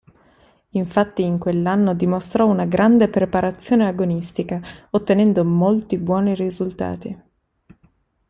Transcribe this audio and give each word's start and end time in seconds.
Infatti 0.69 1.21
in 1.21 1.37
quell'anno 1.37 1.93
dimostrò 1.93 2.47
una 2.47 2.65
grande 2.65 3.07
preparazione 3.07 3.85
agonistica, 3.87 4.59
ottenendo 4.89 5.45
molti 5.45 5.99
buoni 5.99 6.33
risultati. 6.33 7.21